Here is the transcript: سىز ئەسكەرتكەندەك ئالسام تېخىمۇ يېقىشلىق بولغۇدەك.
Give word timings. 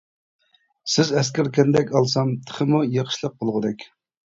سىز 0.93 1.11
ئەسكەرتكەندەك 1.21 1.95
ئالسام 1.95 2.35
تېخىمۇ 2.49 2.85
يېقىشلىق 2.99 3.41
بولغۇدەك. 3.41 3.93